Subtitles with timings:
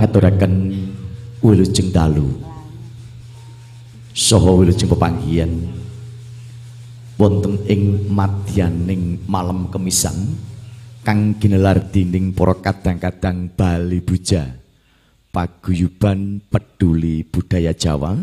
[0.00, 0.72] ngaturaken
[1.44, 2.24] wilujeng dalu.
[4.16, 5.52] Saha wilujeng pepanggihan.
[7.20, 10.40] Wonten ing madyaning malam kemisan
[11.04, 14.56] kang ginelar dinding para kadang-kadang Bali Buja
[15.28, 18.16] paguyuban peduli budaya Jawa.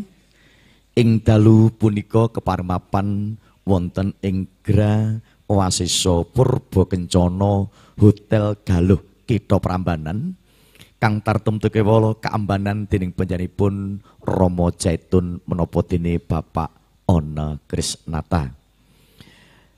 [0.97, 3.37] Ing dalu punika keparmapan
[3.69, 7.69] wonten ing Gra Oasisa Purba Kencana
[8.01, 10.33] Hotel Galuh Kitha Prambanan
[10.97, 16.73] kang tartemtu kewala kaambanan dening panjenenganipun Rama Jaitun menapa dene Bapak
[17.05, 18.49] Ona Krisnata.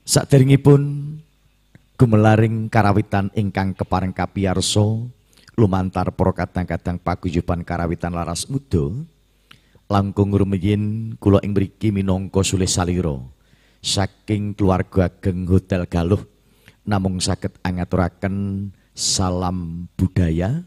[0.02, 0.80] Saderengipun
[2.00, 5.04] gumelaring karawitan ingkang kepareng kapiyarsa
[5.60, 8.88] lumantar para kadang-kadang paguyuban karawitan laras muda
[9.92, 13.20] langkung rumiyin kula ing mriki minangka sulih salira
[13.84, 16.24] saking keluarga ageng Hotel Galuh
[16.88, 20.64] namung saged angaturaken salam budaya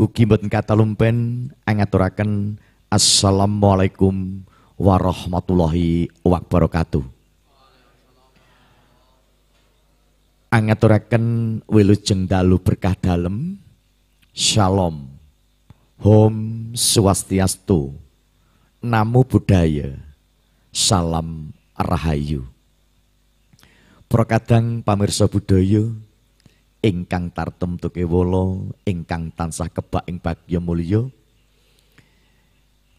[0.00, 2.56] ugi mboten kata lumpen angaturaken
[2.88, 4.40] assalamualaikum
[4.80, 7.04] warahmatullahi wabarakatuh.
[10.50, 13.60] Angaturaken wilujeng dalu berkah dalem.
[14.32, 15.04] Shalom.
[16.00, 16.36] Om
[16.72, 17.92] Swastiastu.
[18.80, 20.00] Namo Buddhaya.
[20.72, 22.48] Salam rahayu.
[24.08, 25.92] Prokadang pamirsa budaya
[26.80, 31.04] ingkang tartem tukewala ingkang tansah kebak ing bagya mulya.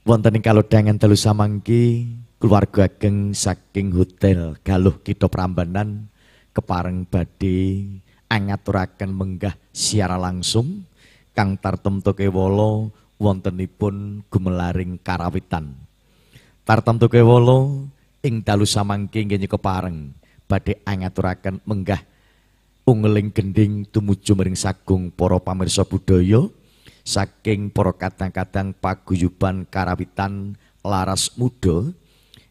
[0.01, 2.10] Wonten ing kalodhangan telu samangki
[2.42, 6.10] keluarga ageng saking hotel Galuh Kitha Prambanan
[6.57, 7.86] kepareng badhe
[8.25, 10.89] angaturaken menggah siara langsung
[11.38, 12.89] kang tartem tukewala
[13.22, 15.78] wontenipun gumelaring karawitan.
[16.66, 17.86] Tartem tukewala
[18.25, 20.13] ing dalu samangke nggih kepareng
[20.50, 22.01] badhe angaturaken menggah
[22.92, 26.52] ungeling gending tumuju mering sagung para pamirsa budaya
[27.08, 31.96] saking para kadang-kadang paguyuban karawitan laras muda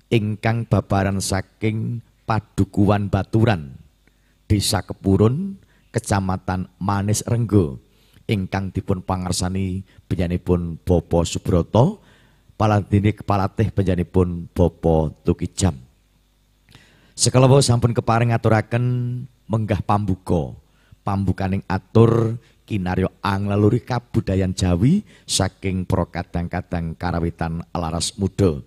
[0.09, 3.77] ingkang babaran saking padukuan baturan
[4.49, 5.61] desa kepurun
[5.93, 7.77] kecamatan Manis Renggo
[8.25, 12.01] ingkang dipun pangarsani penyanipun Bopo Subroto
[12.57, 15.77] paladini kepala teh penjanipun Bopo Tukijam.
[17.13, 18.85] Sekalawa sampun keparing aturaken
[19.51, 20.55] menggah pambuka.
[21.03, 22.39] Pambukaning atur
[22.71, 28.63] kinaryo anglaluri kabudayan Jawi saking pro kadang-kadang karawitan laras muda.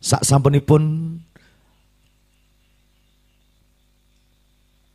[0.00, 1.20] Sak sampunipun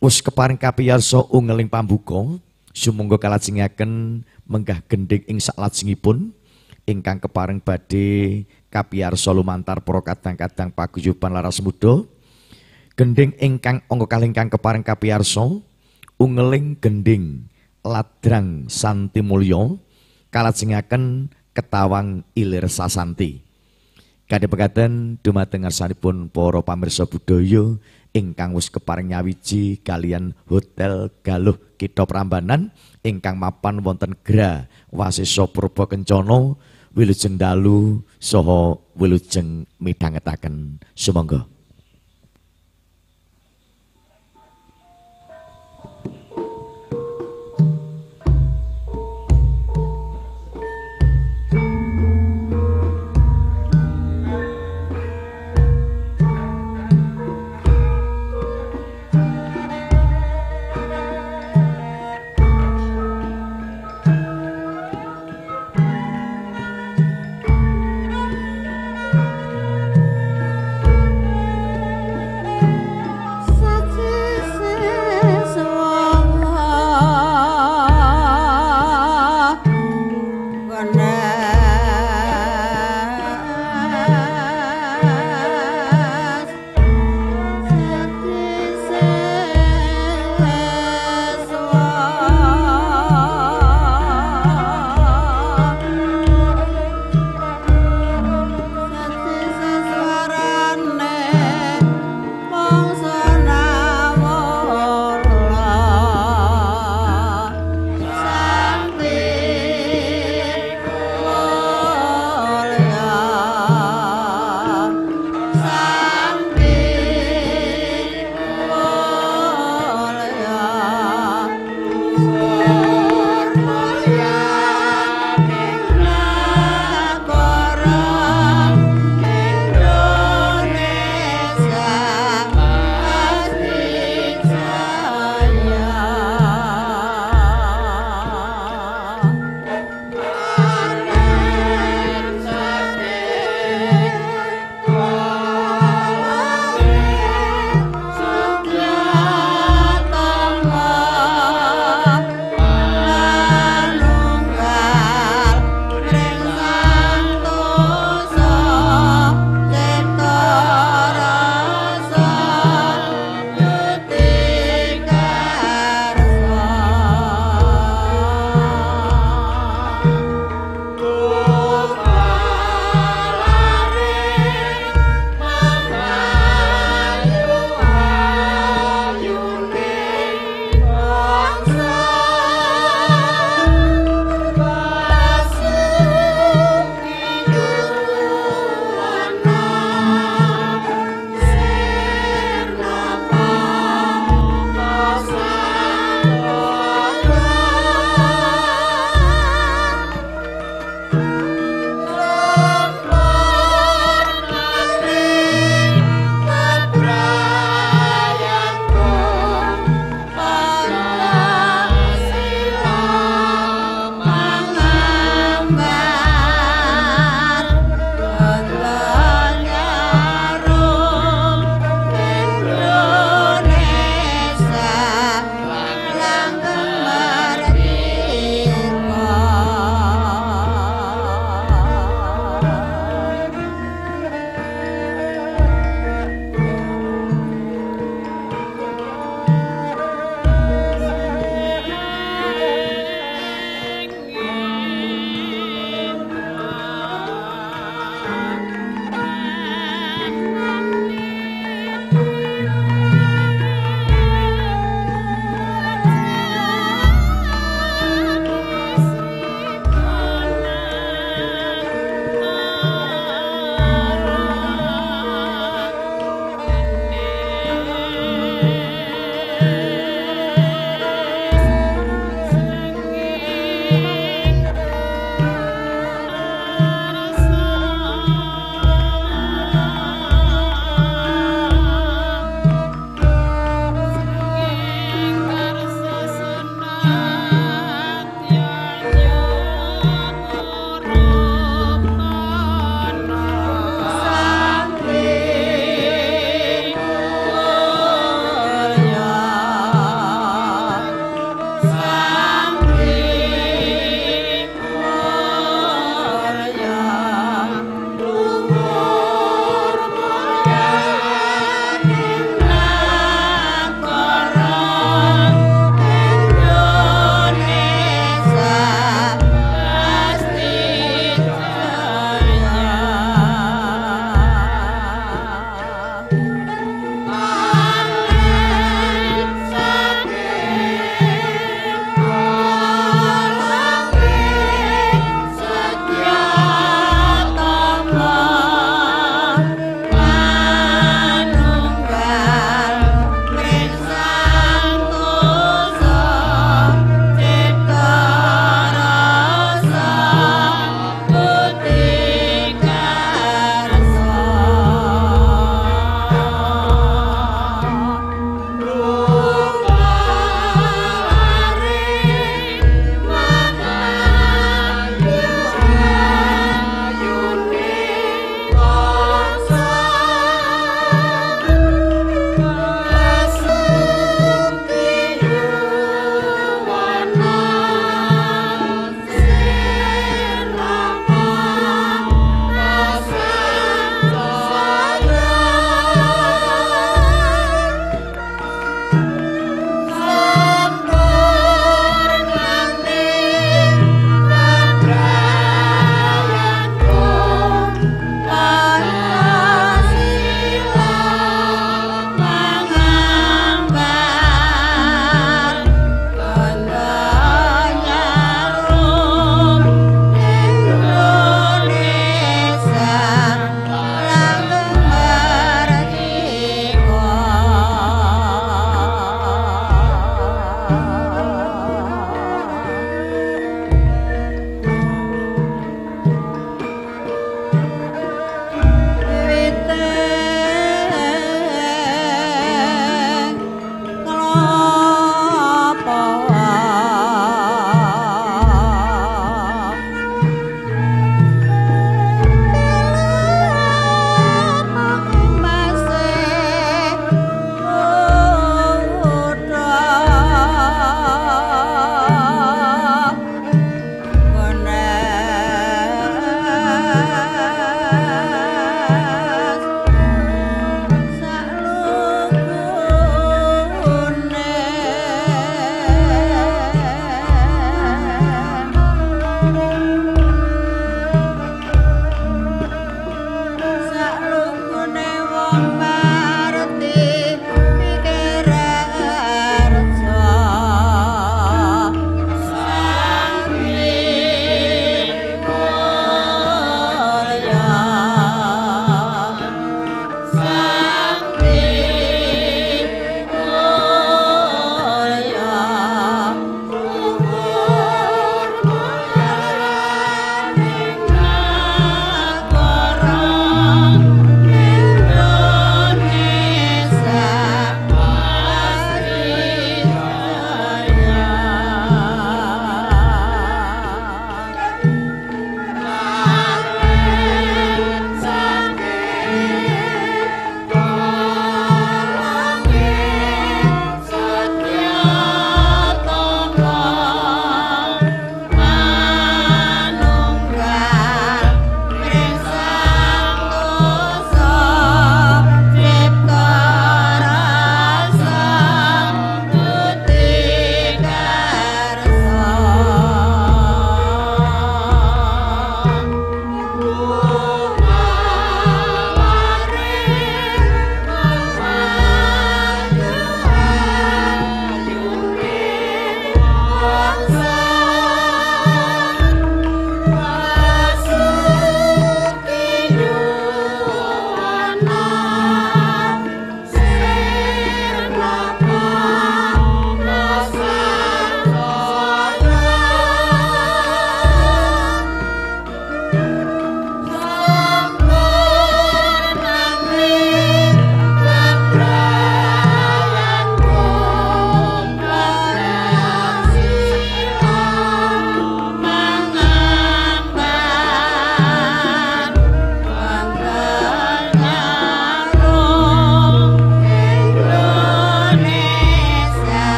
[0.00, 2.40] wis keparing kapiyarsa ungeling pambuka
[2.72, 6.32] sumangga kalajengaken menggah gending ing saklajengipun
[6.88, 8.42] ingkang kepareng badhe
[8.72, 12.02] kapiyarsa lumantar para kadang-kadang paguyuban laras muda
[13.02, 15.42] gending ingkang angka kalih ingkang kepareng kapiyarsa
[16.22, 17.50] ungeling gending
[17.82, 19.74] ladrang santi mulya
[20.30, 23.42] kalajengaken ketawang ilir sasanti.
[24.30, 27.74] Kadhe pekaten dumateng ngarsanipun para pamirsa budaya
[28.14, 32.70] ingkang wis kepareng nyawiji kalian Hotel Galuh Kitha Prambanan
[33.02, 36.54] ingkang mapan wonten Gra Wasisa Purba Kencana
[36.94, 40.78] wilujeng dalu saha wilujeng midhangetaken.
[40.94, 41.50] Sumangga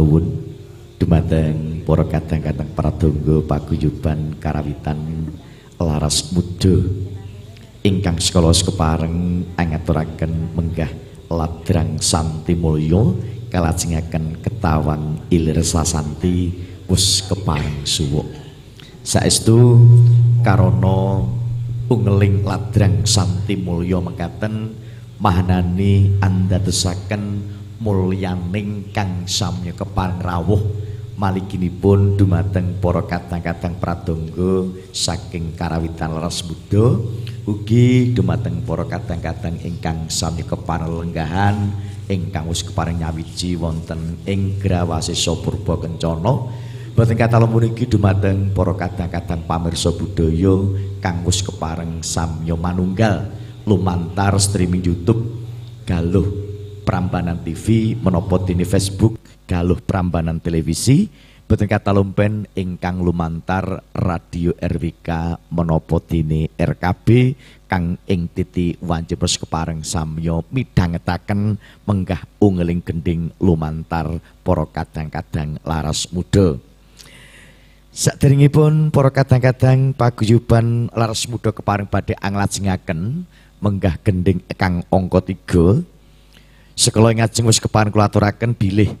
[0.00, 0.32] panuwun
[0.96, 5.28] dumateng para kadang-kadang pradonga paguyuban karawitan
[5.76, 6.72] laras muda
[7.84, 10.88] ingkang sekala kepareng angeturaken menggah
[11.28, 13.12] ladrang santi mulya
[13.52, 16.48] kalajengaken ketawang ilir sasanti
[16.88, 18.24] wis kepareng suwuk.
[19.04, 19.84] Saestu
[20.40, 21.28] karana
[21.92, 24.72] ungeling ladrang santi mulya mekaten
[25.20, 30.62] mahanani andadosaken mulyaning kang samya kepareng rawuh.
[31.20, 36.96] Maliginipun dumateng para kadang-kadang pradonga saking karawitan leres Buddha
[37.44, 41.76] ugi dumateng para kadang-kadang ingkang sami keparenggahan
[42.08, 46.56] ingkang wis kepareng nyawiji wonten ing Grawasesa Purba Kencana.
[46.96, 47.36] Boten kata
[47.68, 50.56] iki dumateng para kadang-kadang pamirsa budaya
[51.04, 53.28] kang wis kepareng samya manunggal.
[53.68, 55.20] Lumantar streaming YouTube
[55.84, 56.49] Galuh
[56.90, 61.06] Prambanan TV menapa dene Facebook galuh prambanan televisi
[61.46, 67.06] boten kata lumpen ingkang lumantar radio RWK menapa dene RKB
[67.70, 76.58] kang ing titi wanjepres kepareng samya midhangetaken menggah ungeling gending lumantar para kadang-kadang laras muda.
[77.94, 83.30] Saderengipun para kadang-kadang paguyuban laras muda kepareng badhe anglajengaken
[83.62, 85.86] menggah gending kang angka 3
[86.78, 88.96] Sekala ngajeng wis kepareng kula aturaken bilih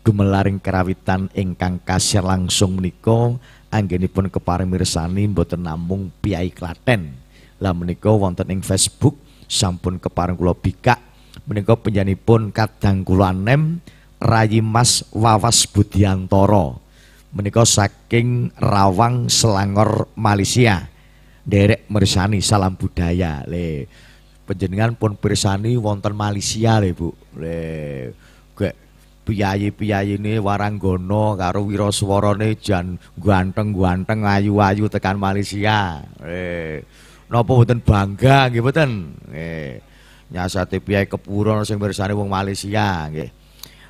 [0.00, 3.36] gumelaring kerawitan ingkang kasih langsung menika
[3.68, 7.14] anggenipun kepareng mirsani mboten namung piyai Klaten.
[7.60, 10.98] Lah menika wonten ing Facebook sampun kepareng kula bikak
[11.44, 13.82] menika penyanipun kadang kula nem
[14.20, 16.76] Rayi Mas Wawas Budiantoro.
[17.32, 20.92] Menika saking Rawang Selangor Malaysia.
[21.40, 23.88] Derek mersani salam budaya le.
[24.50, 27.14] Penjenengan pun pirsani wonten Malaysia le Bu.
[27.38, 28.10] Le
[29.30, 36.02] piyayi ini Waranggono karo Wiraswarane jan ganteng-ganteng ayu-ayu tekan Malaysia.
[36.26, 36.82] Eh,
[37.30, 38.90] napa mboten bangga nggih mboten?
[39.30, 39.78] Eh,
[40.34, 43.30] nyasate piyai kepura sing mirsani wong Malaysia nggih.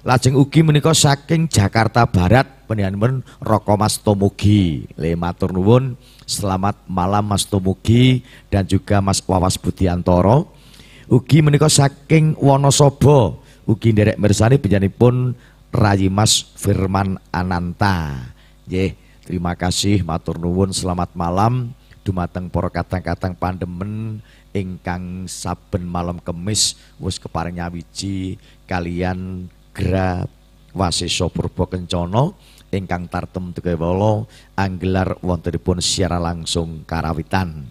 [0.05, 4.89] Lajeng ugi menika saking Jakarta Barat panjenengan Roko Mas Tomugi.
[4.97, 5.97] Le matur nuwun,
[6.31, 10.55] selamat malam Mas Tomugi dan juga Mas Wawas Budiantoro.
[11.11, 15.35] Ugi menika saking Wonosobo ugi nderek mirsani panjenenganipun
[15.75, 18.31] Rayi Mas Firman Ananta.
[18.71, 18.95] Nggih,
[19.27, 21.75] terima kasih matur nuwun selamat malam
[22.07, 30.27] dumateng para kadang-kadang pandemen ingkang saben malam kemis wis kepareng nyawiji kalian Gra
[30.75, 32.35] Wasesa Purba Kencana
[32.71, 37.67] ingkang tartem Tegawala anggelar wontenipun secara langsung karawitan.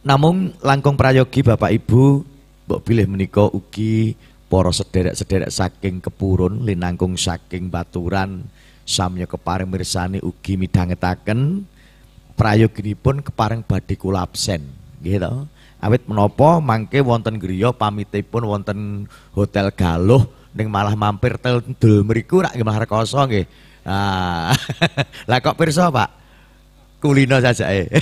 [0.00, 2.24] Namun langkung prayogi Bapak Ibu
[2.70, 4.14] mbok pilih menika ugi
[4.46, 8.46] para sederek-sederek saking kepurun linangkung saking baturan
[8.86, 11.66] samya kepareng mirsani ugi midhangetaken
[12.38, 14.64] prayoginipun kepareng badhe kula absen
[15.02, 15.50] gitu
[15.82, 18.78] awit menapa mangke wonten griya pamitipun wonten
[19.34, 23.46] hotel Galuh ning malah mampir tendul mriku rak malah rekoso nggih.
[23.86, 24.52] Ah.
[25.30, 26.20] Lah kok pirsa Pak?
[27.00, 27.88] Kulino saja eh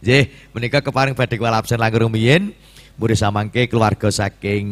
[0.00, 0.24] Nggih
[0.56, 2.56] menika kepareng badhe kula absen langkung rumiyin
[3.12, 4.64] samangke keluarga saking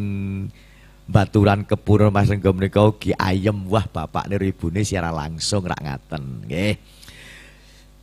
[1.05, 3.69] Baturan Kepurun Mas Renggo menika ugi ayem.
[3.69, 6.73] Wah bapak niru ibune secara langsung rak ngaten nggih.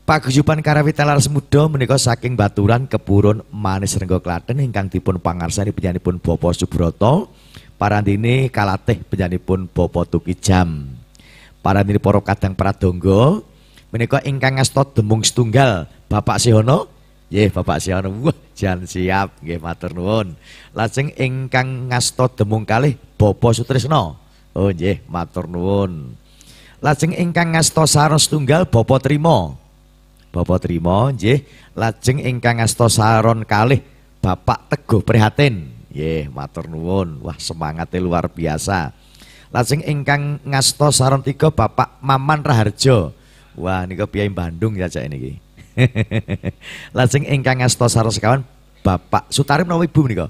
[0.03, 6.19] Paguyuban karawitan laras muda menika saking Baturan Kepurun Manis Renggo Klaten ingkang dipun pangarsani penyanipun
[6.19, 7.31] Bapak Subroto
[7.79, 10.91] parandine kalatih penyanipun Bapak Tukijam.
[11.62, 13.47] Parandine para kadang pradonga
[13.95, 16.91] menika ingkang ngasta demung setunggal Bapak Sihono
[17.33, 20.37] Nggih Bapak Siono, wah jan siap nggih matur nuwun.
[20.77, 24.21] Lajeng ingkang ngasta demung kalih Bapak Sutrisno.
[24.53, 26.12] Oh nggih matur nuwun.
[26.85, 29.62] Lajeng ingkang ngasta saron setunggal Bapak Trimo.
[30.33, 31.45] Bapak Trimo nggih.
[31.77, 33.85] Lajeng ingkang ngasta saron kalih
[34.25, 35.68] Bapak Teguh Prihatin.
[35.92, 37.21] Nggih matur nuwun.
[37.21, 38.97] Wah semangatnya luar biasa.
[39.53, 43.12] Lajeng ingkang ngasta saron tiga Bapak Maman Raharjo.
[43.61, 45.37] Wah niku piyai Bandung ya cak niki.
[46.97, 48.42] Lajeng ingkang ngasta sareng sekawan
[48.83, 50.27] Bapak Sutarmi menawa Ibu menika?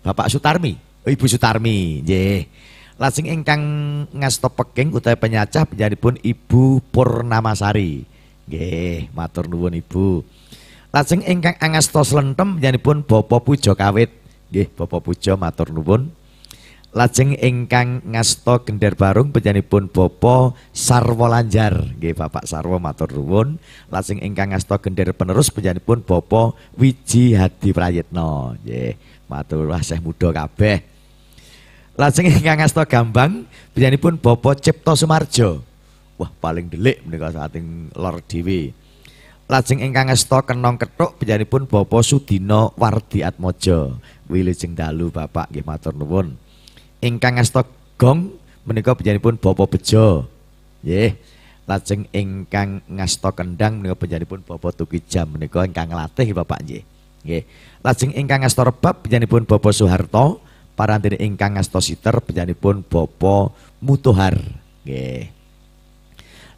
[0.00, 0.78] Bapak Sutarmi.
[1.04, 2.48] Oh, Ibu Sutarmi, nggih.
[2.96, 3.60] Lajeng ingkang
[4.14, 5.66] ngasta peking utawi penyacah
[5.98, 8.13] pun Ibu Purnamasari.
[8.44, 10.20] Nggih, matur nuwun Ibu.
[10.94, 14.12] Lajeng ingkang angasta slentem pun Bapak Pujo Kawit.
[14.52, 16.12] Nggih, Bapak Pujo matur nuwun.
[16.94, 21.74] Lajeng ingkang ngasta gender barung panjenenganipun Bapa Sarwa Lanjar.
[21.98, 23.58] Nggih Bapak Sarwa matur nuwun.
[23.90, 28.54] Lajeng ingkang ngasta gender penerus panjenenganipun Bapa Wiji Hadi Prayitno.
[28.62, 28.94] Nggih,
[29.26, 30.86] matur wah Syekh muda kabeh.
[31.98, 35.73] Lajeng ingkang asta Gambang pun Bapak Cipto Sumarjo.
[36.14, 38.70] Wah, paling delik menika saking lor dhewe.
[39.44, 44.00] Lajeng ingkang asta Kenong Kethuk pun Bapak Sudino Wardi Atmojo.
[44.30, 46.32] Wilujeng dalu Bapak nggih matur nuwun.
[47.04, 47.66] Ingkang asta
[48.00, 50.30] Gong menika pun Bapak Bejo.
[50.80, 51.18] Nggih.
[51.68, 56.82] Lajeng ingkang ngasta kendang menika pun Bapak Tukijam menika ingkang latih Bapak nggih.
[57.26, 57.42] Nggih.
[57.84, 60.40] Lajeng ingkang ngasta rebab pun Bapak Soeharto,
[60.72, 62.16] parantene ingkang ngasta siter
[62.56, 63.52] pun Bapak
[63.84, 64.40] Mutohar.
[64.88, 65.43] Nggih.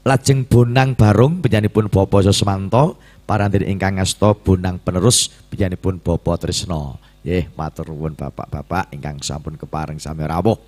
[0.06, 2.94] Lajeng bonang barung pun Bapak Sosmanto,
[3.26, 5.34] parantene ingkang ngasta bonang penerus
[5.82, 7.02] pun Bapak Trisno.
[7.26, 10.62] Nggih, matur nuwun Bapak-bapak ingkang sampun kepareng sami rawuh.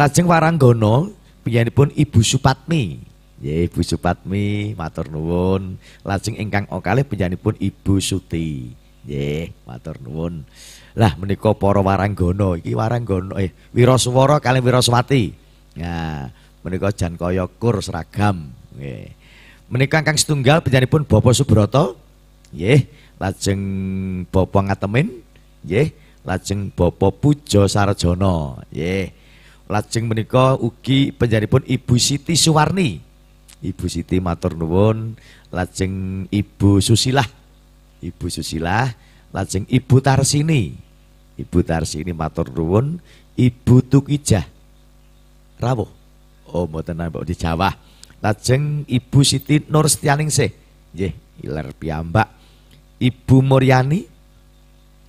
[0.00, 1.12] Lajeng waranggono
[1.76, 3.04] pun Ibu Supatmi.
[3.44, 5.76] Ya Ibu Supatmi matur nuwun.
[6.00, 8.72] Lajeng ingkang okalih panjenenganipun Ibu Suti.
[9.04, 10.48] Nggih, matur nuwun.
[10.96, 15.36] Lah menika para waranggono, iki waranggono eh Wiraswara kalih Wiraswati.
[15.76, 16.32] Nah,
[16.64, 18.48] menika jan kaya kur seragam.
[18.74, 19.12] Nggih.
[19.68, 22.00] Menika ingkang setunggal panjenenganipun Bapak Subroto.
[22.50, 22.88] Nggih,
[23.20, 23.60] lajeng
[24.32, 25.20] Bapak Ngatemin.
[25.62, 25.92] Nggih,
[26.24, 28.64] lajeng Bapak Pujo Sarjono.
[28.72, 29.12] Nggih.
[29.64, 33.00] Lajeng menika ugi panjenenganipun Ibu Siti Suwarni.
[33.64, 35.16] Ibu Siti matur nuwun,
[35.48, 37.24] lajeng Ibu Susilah.
[38.04, 38.92] Ibu Susilah,
[39.32, 40.76] lajeng Ibu Tarsini.
[41.40, 43.00] Ibu Tarsini matur nuwun,
[43.40, 44.44] Ibu Tukijah.
[45.56, 46.03] Rawuh.
[46.54, 47.74] Oh, mboten mbok di Jawa.
[48.22, 50.54] Lajeng Ibu Siti Nur Setianingsih.
[50.94, 51.12] Nggih,
[51.42, 52.30] iler piyambak.
[53.02, 54.06] Ibu Muryani.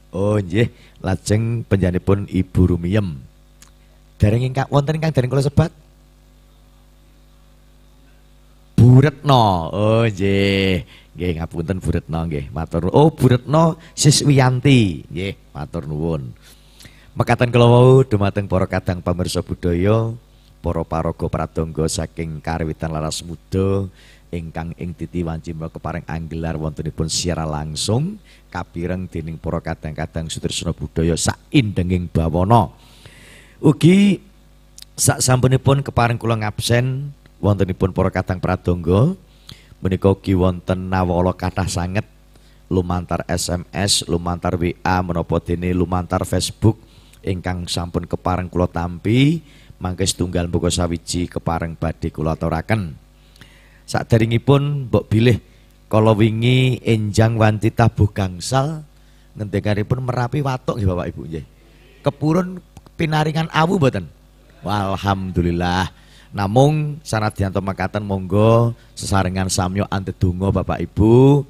[0.09, 3.21] Oh, nggih, lajeng panjenenganipun Ibu Rumiem.
[4.17, 5.69] Dereng ingkang wonten ingkang dereng kula sebat.
[8.75, 9.69] Buretno.
[9.71, 10.81] Oh nggih.
[11.15, 12.49] Nggih ngapunten Buretno nggih.
[12.49, 15.03] Matur Oh Buretno Siswiyanti.
[15.11, 16.31] Nggih, matur nuwun.
[17.15, 20.11] Mekaten kula wau dumateng para kadang pamirsa budaya,
[20.65, 23.85] para paraga pradangga saking kawitan laras muda
[24.33, 28.17] ingkang ing titi wancimra kepareng anggelar wontenipun siara langsung
[28.49, 32.73] kapireng dening para kadang-kadang sutrisna budaya sak indenging bawana.
[33.61, 34.17] Ugi
[34.97, 39.13] sak sampunipun kepareng kula ngabsen wontenipun para kadang pradonga
[39.85, 42.09] menika ugi wonten nawala kathah sanget
[42.65, 46.81] lumantar SMS, lumantar WA menapa dene lumantar Facebook
[47.25, 49.41] ingkang sampun kepareng kula tampi
[49.79, 52.95] mangke setunggal buka sawiji kepareng badhe kula aturaken.
[53.85, 55.37] Sakderengipun mbok bilih
[55.85, 58.81] kala wingi enjang wanti tabuh gangsal
[59.37, 61.45] ngendikanipun merapi watuk nggih Bapak Ibu nggih.
[62.01, 62.61] Kepurun
[62.97, 64.09] pinaringan awu mboten?
[64.65, 65.91] Alhamdulillah.
[66.35, 71.45] Namung sanadyan makaten monggo sesarengan samyo antedonga Bapak Ibu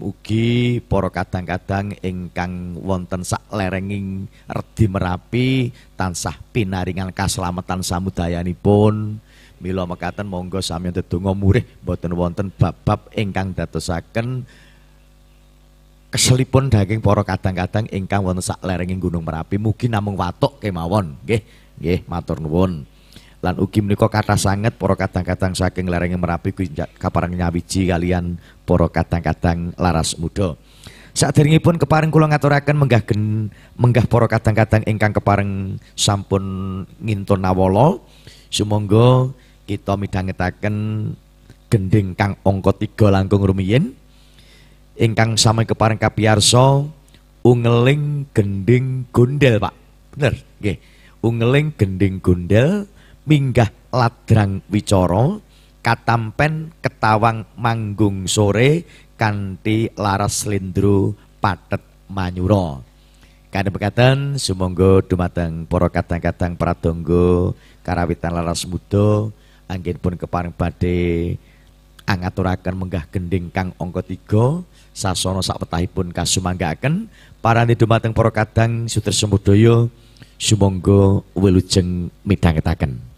[0.00, 9.20] Mugi para kadang-kadang ingkang wonten sak lerenging redi Merapi tansah pinaringan kaslametan samudayanipun.
[9.60, 14.48] Mila mekaten monggo sami ndedonga murih boten wonten bab-bab ingkang dadosaken
[16.08, 21.20] keselipun daging para kadang-kadang ingkang wonten sak lerenging Gunung Merapi mugi namung watuk kemawon.
[21.28, 21.44] Nggih,
[21.76, 22.88] nggih matur nuwun
[23.40, 26.52] lan ugi menika kathah sanget para kadang-kadang saking lereng Merapi
[27.00, 28.36] kaparang nyawiji kalian
[28.68, 30.56] para kadang-kadang laras muda.
[31.10, 36.44] Saderengipun kepareng kula ngaturaken menggah gen, menggah para kadang-kadang ingkang kepareng sampun
[37.02, 37.98] ngintun nawala
[38.46, 39.34] sumangga
[39.66, 40.76] kita midhangetaken
[41.66, 43.94] gending kang angka 3 langkung rumiyin
[45.00, 46.86] ingkang sami kepareng kapiyarsa
[47.40, 49.74] ungeling gending gondel Pak.
[50.14, 50.78] Bener nggih.
[51.20, 52.88] Ungeling gending gondel
[53.30, 55.38] minggah ladrang wicara
[55.86, 58.82] katampen ketawang manggung sore
[59.14, 61.78] kanthi laras slendro patet
[62.10, 62.82] manyura.
[63.54, 67.54] Kadang bekatan sumangga dumateng para kadang-kadang pradangga
[67.86, 69.30] karawitan laras muda
[69.70, 71.38] anggenipun kepareng badhe
[72.10, 75.38] angaturaken menggah gending kang angka 3 sasana
[75.86, 77.06] pun kasumanggaken.
[77.38, 79.86] Parane dumateng para kadang sutresna budaya
[80.34, 83.09] sumangga wilujeng midhangetaken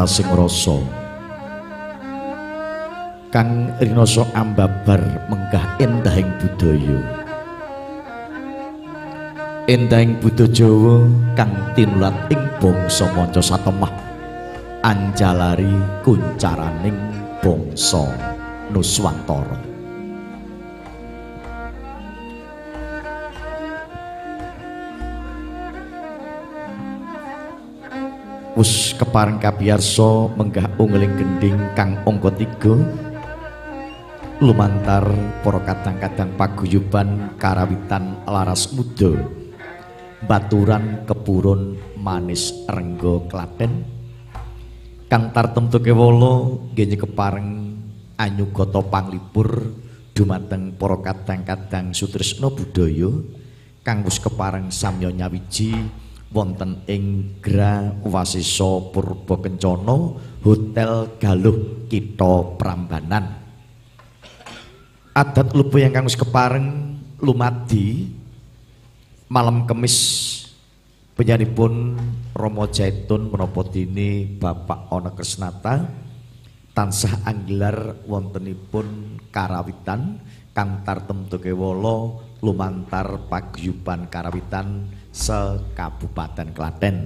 [0.00, 0.80] larasing rasa
[3.28, 4.96] kang rinoso ambabar
[5.28, 7.28] menggah endahing budaya.
[9.68, 11.04] Endahing budaya Jawa
[11.36, 13.92] kang tinulat ing bangsa manca satemah.
[14.80, 15.68] Anjalari
[16.00, 16.96] kuncaraning
[17.44, 18.08] bangsa
[18.72, 19.69] Nuswantara
[29.00, 35.08] kepareng kabiyarsa menggah ungling gending kang angka 3 lumantar
[35.40, 39.16] para kadang-kadang paguyuban karawitan laras muda.
[40.20, 43.88] Baturan kepurun manis renggo klaten.
[45.08, 47.80] Kang tartemtu kewala nggih kepareng
[48.20, 49.80] anyugata panglipur
[50.12, 53.08] dumateng para kadang-kadang sutresna budaya.
[53.80, 55.88] Kang wis kepareng samya nyawiji
[56.30, 59.96] wonten ing Gra Wasisa Purba Kencana
[60.46, 63.42] Hotel Galuh Kita Prambanan.
[65.10, 68.14] Adat lupu yang kang wis kepareng lumadi
[69.26, 69.98] malam kemis
[71.18, 71.98] penyanipun
[72.32, 75.82] Romo Jaitun menapa dini Bapak Ana Kresnata
[76.72, 80.22] tansah anggelar wontenipun karawitan
[80.54, 86.96] kang tartemtu kewala lumantar paguyuban karawitan sekabupaten Klaten.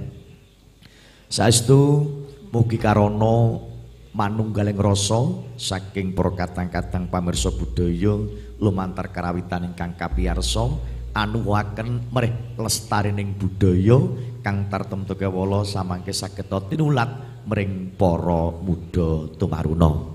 [1.26, 2.06] Saestu
[2.54, 3.66] mugi karono
[4.14, 5.18] manunggaling rasa
[5.58, 8.14] saking para kadang-kadang pamirsa budaya
[8.62, 10.70] lumantar karawitan ingkang kapiyarsa
[11.14, 13.98] anuwaken mrih lestarining budaya
[14.46, 20.13] kang tartemtu kewala samangke saged tinulat mring para muda tumaruna.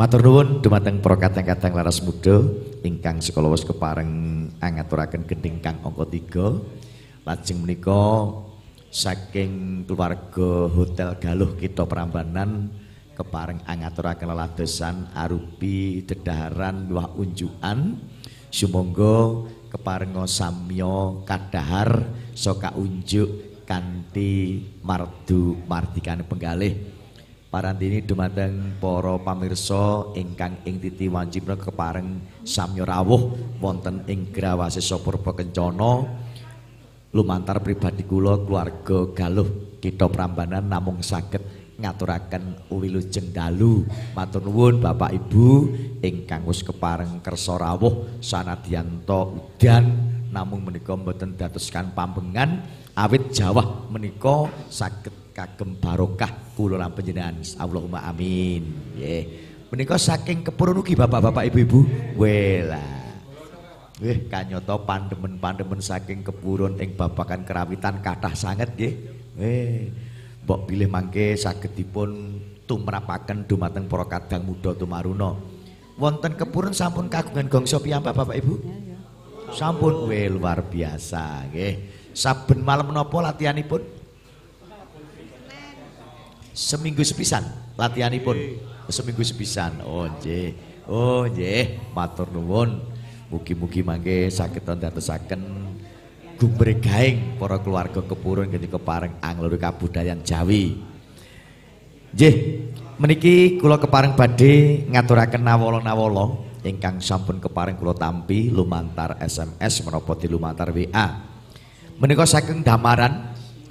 [0.00, 2.40] Matur nuwun dumateng para kadang-kadang laras muda
[2.80, 8.32] ingkang sekolah wis kepareng angaturaken gending kang angka 3 Lajeng menika
[8.88, 12.72] saking keluarga Hotel Galuh kita Prambanan
[13.12, 18.00] kepareng angaturaken leladosan arupi dedaharan wah unjukan.
[18.48, 26.99] Sumangga kepareng samya kadahar soka unjuk kanthi mardu mardikane penggalih
[27.50, 35.34] parantini dumateng para pamirsa ingkang ing titi wanjibna kepareng samya rawuh wonten ing Grawasesa Purba
[35.34, 36.06] Kencana.
[37.10, 41.42] Lumantar pribadi kula keluarga Galuh kita Prambanan namung saged
[41.74, 43.82] ngaturaken wilujeng dalu.
[44.14, 45.74] Matur nuwun Bapak Ibu
[46.06, 49.90] ingkang wis kepareng kersa rawuh sanadyanto udan
[50.30, 52.62] namung menika mboten datoskan pambengan.
[52.94, 58.60] Awit Jawa menika saged kagem barokah kula lan panjenengan Allahumma amin
[59.00, 59.22] nggih
[59.72, 61.80] menika saking kepurun ugi Bapak-bapak Ibu-ibu
[62.20, 63.00] welah
[64.00, 68.94] Wih, kanyata pandemen-pandemen saking kepurun ing babakan kerawitan kathah sanget nggih.
[69.36, 69.92] Wih,
[70.40, 75.36] mbok bilih mangke sagedipun tumrapaken dumateng para kadang muda tumaruna.
[76.00, 78.54] Wonten kepurun sampun kagungan gongso piyambak Bapak Ibu?
[79.52, 81.72] Sampun wih luar biasa nggih.
[82.16, 83.99] Saben malam menapa latihanipun?
[86.60, 87.40] Seminggu sepisan
[87.80, 88.36] latihanipun.
[88.92, 89.80] Seminggu sepisan.
[89.80, 90.52] Oh nggih.
[90.84, 92.84] Oh nggih, matur nuwun.
[93.32, 95.40] Mugi-mugi mangke saged ndadosaken
[96.36, 100.76] gumregaing para keluarga kepurun ketika pareng anglur kabudayan Jawi.
[102.12, 102.34] Nggih,
[103.00, 110.28] meniki kula kepareng badhe ngaturaken nawala-nawala ingkang sampun kepareng kula tampi lumantar SMS menapa di
[110.28, 111.06] lumantar WA.
[111.96, 113.29] Menika saking damaran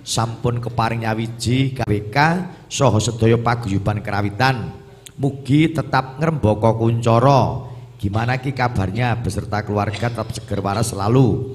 [0.10, 2.18] sampun keparing nyawiji KWK
[2.66, 4.74] saha sedaya paguyuban kerawitan.
[5.22, 11.52] Mugi tetap ngrembaka kuncara Gimana ki kabarnya beserta keluarga tetap seger waras selalu.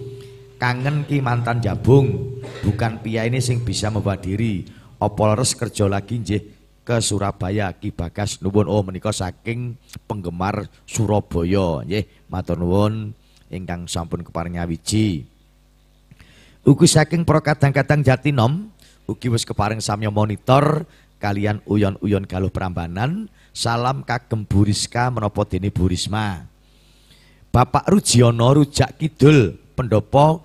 [0.61, 4.69] Kangen ki mantan jabung, bukan pia ini sing bisa membawa diri.
[5.01, 6.43] Opol res kerja lagi nggih
[6.85, 13.17] ke Surabaya Ki Bagas nuwun oh menika saking penggemar Surabaya nggih matur nuwun
[13.49, 15.25] ingkang sampun keparing wiji.
[16.65, 18.73] Ugi saking para kadang-kadang Jatinom
[19.05, 20.89] ugi wis keparing samya monitor
[21.21, 26.43] kalian uyon-uyon galuh Prambanan Salam kagem Buriska menapa dene Burisma.
[27.55, 30.43] Bapak Rujiono Rujak Kidul pendopo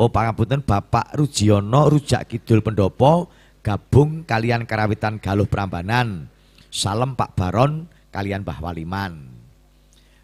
[0.00, 3.28] Oh pangapunten Bapak Rujiono Rujak Kidul pendopo
[3.60, 6.32] gabung kalian karawitan Galuh Prambanan.
[6.72, 9.12] Salam Pak Baron kalian Mbah Waliman.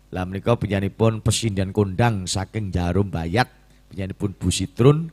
[0.09, 3.53] Lah menika penyanipun pesindian kondang saking Jarum Bayat,
[3.93, 5.13] penyanipun Bu Sitrun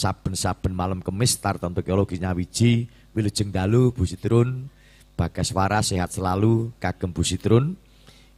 [0.00, 4.72] saben-saben malam kemis tar tentu teologi nyawiji wilujeng dalu Bu Sitrun
[5.20, 7.76] Bagaswara sehat selalu kagem Bu Sitrun.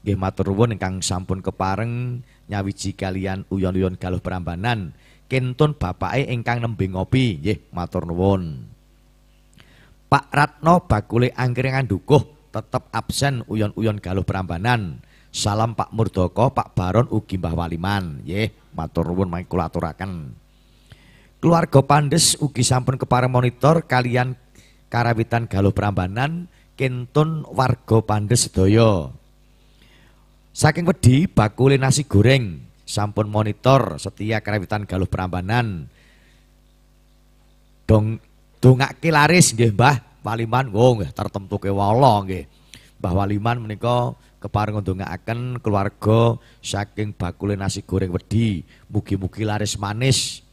[0.02, 4.90] Nggih matur nuwun ingkang sampun kepareng nyawiji kalian uyon-uyon galuh Prambanan.
[5.30, 8.66] Kentun bapake ingkang nembe ngopi, nggih matur nuwun.
[10.10, 14.98] Pak Ratno bakule angkringan dukuh tetep absen uyon-uyon galuh Prambanan.
[15.30, 18.26] Salam Pak Murdoko, Pak Baron ugi Mbah Waliman.
[18.26, 20.34] Nggih, matur nuwun mangke kula aturaken.
[21.42, 24.38] Keluarga Pandes ugi sampun kepareng monitor kalian
[24.86, 26.46] karawitan galuh Prambanan
[26.78, 29.10] kentun warga Pandes sedaya.
[30.54, 35.90] Saking wedi bakule nasi goreng sampun monitor setia karawitan galuh Prambanan.
[37.90, 38.22] Dong
[38.62, 42.46] dongake laris nggih Mbah Waliman, oh nggih tertentu kewala nggih.
[43.02, 50.46] Mbah Waliman menika kepareng ndongaaken keluarga saking bakule nasi goreng wedi mugi-mugi laris manis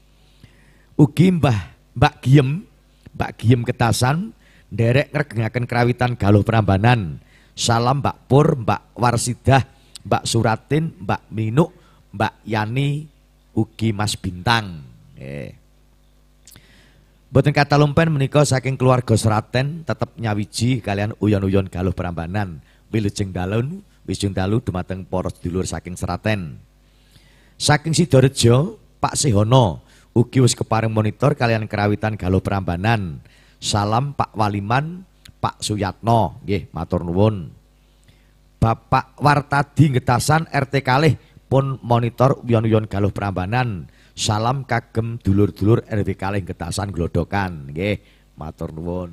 [1.00, 1.60] ugi Mbah
[1.96, 2.68] Mbak Giem
[3.16, 4.36] Mbak Giem Ketasan
[4.68, 7.24] nderek ngregengaken kerawitan galuh Prambanan
[7.56, 9.64] salam Mbak Pur Mbak Warsidah
[10.04, 11.72] Mbak Suratin Mbak Minuk
[12.12, 13.08] Mbak Yani
[13.56, 14.84] ugi Mas Bintang
[15.16, 15.56] eh.
[17.32, 22.60] Boten kata lumpen menika saking keluarga Seraten tetep nyawiji kalian uyon-uyon galuh Prambanan
[22.92, 26.58] wilujeng dalun wisung dalu dumateng para sedulur saking Seraten.
[27.62, 33.22] Saking Sidorejo, Pak Sehono ugi wis kepareng monitor kalian kerawitan galuh Prambanan.
[33.60, 35.04] Salam Pak Waliman,
[35.44, 37.52] Pak Suyatno, nggih matur nuwun.
[38.60, 41.16] Bapak Wartadi Ngetasan RT kalih
[41.48, 43.88] pun monitor uyon-uyon galuh Prambanan.
[44.16, 48.00] Salam kagem dulur-dulur RT kalih Ngetasan Glodokan, nggih
[48.40, 49.12] matur nuwun.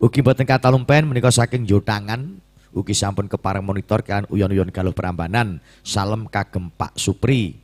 [0.00, 5.62] Ugi boten kata lumpen menika saking Jotangan ugi sampun kepareng monitor kan uyon-uyon galuh Prambanan.
[5.86, 7.63] Salam kagem Pak Supri.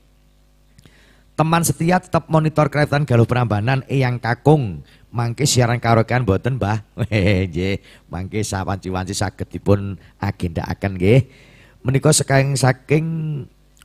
[1.40, 4.84] Teman setia tetap monitor kereta galuh Prambanan Eyang Kakung.
[5.08, 6.84] Mangke siaran karokan boten Mbah.
[7.48, 7.80] Nggih,
[8.12, 11.32] mangke sawanci-wanci saged dipun agendakaken nggih.
[11.80, 13.04] Menika saking saking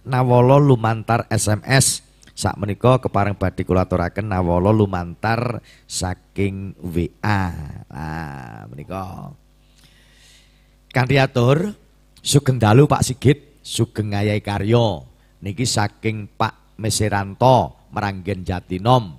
[0.04, 2.04] Nawolo lumantar SMS.
[2.36, 3.88] Sak menika kepareng badhe kula
[4.20, 7.56] Nawolo lumantar saking WA.
[7.88, 9.32] Nah, menika.
[10.92, 11.24] Kanthi
[12.20, 15.08] sugeng dalu Pak Sigit, sugeng ngayahi karya.
[15.40, 19.16] Niki saking Pak Meseranto Meranggen Jatinom.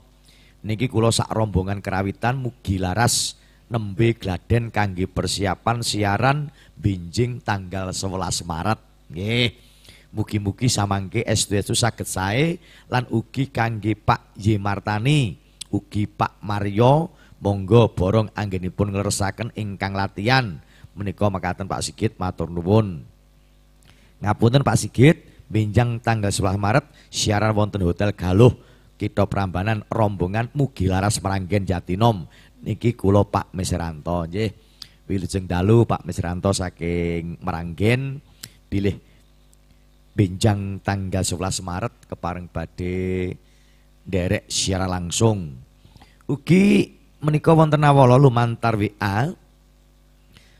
[0.66, 3.38] Niki kula sak rombongan kerawitan mugi laras
[3.70, 8.80] nembe gladen kangge persiapan siaran binjing tanggal 11 Maret.
[9.10, 9.48] Nggih.
[10.16, 12.56] Mugi-mugi samangke estu-estu saged sae
[12.88, 15.36] lan ugi kangge Pak Y Martani,
[15.68, 20.56] ugi Pak Mario monggo borong anggenipun ngleresaken ingkang latihan
[20.96, 23.04] menika makaten Pak Sigit matur nuwun.
[24.24, 28.54] Ngapunten Pak Sigit, benjang tanggal 11 Maret siaran wonten Hotel Galuh
[28.96, 32.24] kita Prambanan rombongan mugi laras Meranggen Jatinom.
[32.64, 34.50] Niki kula Pak Mesranto nggih.
[35.06, 38.18] Wilujeng dalu Pak Mesranto saking Meranggen
[38.66, 38.98] pilih
[40.16, 43.36] benjang tanggal 11 Maret kepareng badhe
[44.02, 45.54] derek siaran langsung.
[46.26, 46.90] Ugi
[47.22, 49.30] menika wonten awala lumantar WA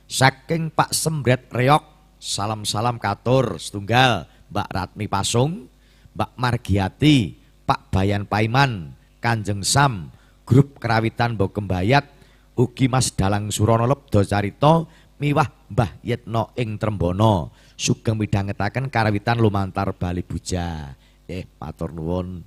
[0.06, 1.82] Saking Pak Sembret Reok,
[2.22, 5.66] salam-salam katur setunggal Mbak Ratmi Pasung,
[6.14, 7.36] Mbak Margiati,
[7.66, 10.08] Pak Bayan Paiman, Kanjeng Sam,
[10.46, 12.06] grup kerawitan Mbok Kembayat,
[12.54, 14.86] ugi Mas Dalang Surono Lebdo Carito,
[15.18, 20.94] miwah Mbah Yetno ing Trembono, sugeng midhangetaken karawitan lumantar Bali Buja.
[21.26, 22.46] Eh, matur nuwun.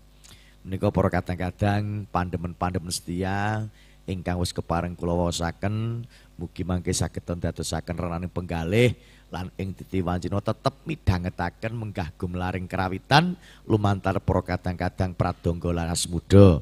[0.64, 3.68] Menika para kadang-kadang pandemen-pandemen setia
[4.10, 6.04] ingkang wis kepareng kula waosaken
[6.40, 8.96] Mugi mangke saged dadosaken renaning penggalih
[9.30, 13.38] lan ing titi wancina tetep midhangetaken menggah gumlaring kerawitan
[13.70, 16.62] lumantar para kadang-kadang pradangga laras muda.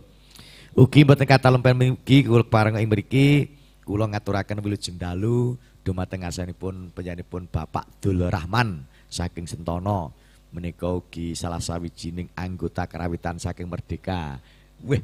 [0.78, 3.49] Ugi mboten kata lempen mugi kula pareng ing mriki
[3.82, 10.11] kula ngaturaken wilujeng dalu dumateng asanipun penyanipun Bapak Dul Rahman saking Sentono
[10.51, 14.39] menika ugi salah sawijining anggota kerawitan saking Merdeka.
[14.86, 15.01] Wih,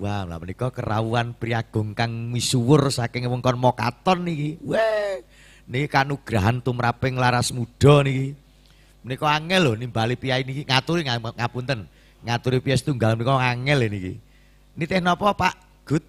[0.00, 4.56] Wah, lah menika kerawuhan priagung kang misuwur saking wongkon Mokaton niki.
[4.64, 5.20] Weh,
[5.70, 8.34] niki kanugrahan tumraping laras muda niki.
[9.06, 11.86] Menika angel lho nimbali piyai niki ngaturi ngapunten.
[12.26, 14.18] Ngaturi piyai tunggal menika angel niki.
[14.74, 15.54] Ini teh napa Pak
[15.86, 16.04] Gut?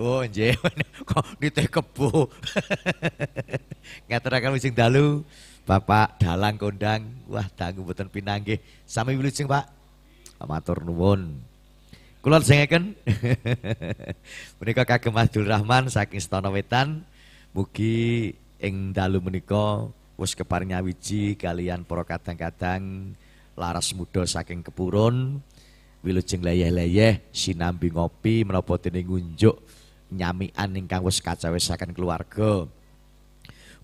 [0.00, 0.56] Oh, nggih.
[1.08, 2.32] Kok niteh kebo.
[4.08, 5.20] Ngaturaken wising dalu
[5.68, 7.04] Bapak Dalang kondang.
[7.28, 8.58] Wah, dangu mboten pinanggih.
[8.88, 9.68] Sami wilujeng Pak.
[10.44, 11.36] Matur nuwun.
[12.26, 12.98] Kula lajengaken
[14.58, 17.06] menika kagem Abdul Rahman saking Stana Wetan
[17.56, 19.88] mugi ing dalu menika
[20.20, 23.16] wis keparing nyawiji kalian para kadang-kadang
[23.56, 25.40] laras muda saking kepurun
[26.04, 29.56] wilujeng leyeh-leyeh sinambi ngopi menapa dene ngunjuk
[30.12, 32.68] nyamikan ingkang wis kacawisaken keluarga.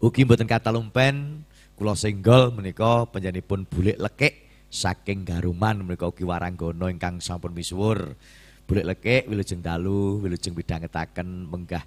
[0.04, 1.40] Ugi mboten lumpen
[1.72, 4.34] kula senggol menika panjenenganipun bulik lekik
[4.68, 8.20] saking Garuman menika ugi Waranggono ingkang sampun misuwur.
[8.68, 11.82] Bulik lekik wilujeng dalu, wilujeng midhangetaken menggah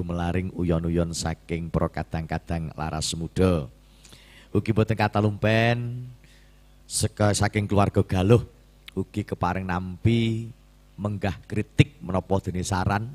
[0.00, 3.68] gumelaring uyon-uyon saking para kadang-kadang laras muda.
[4.56, 6.08] Ugi boten lumpen
[6.88, 8.42] seka saking keluarga galuh
[8.96, 10.48] ugi keparing nampi
[10.96, 13.06] menggah kritik menapa dene saran